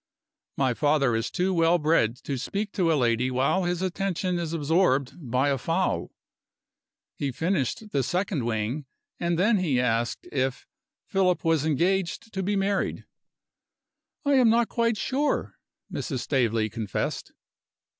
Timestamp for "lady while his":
2.97-3.83